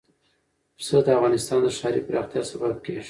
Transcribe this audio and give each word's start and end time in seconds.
پسه 0.77 0.97
د 1.05 1.07
افغانستان 1.17 1.59
د 1.63 1.67
ښاري 1.77 2.01
پراختیا 2.07 2.41
سبب 2.51 2.73
کېږي. 2.83 2.99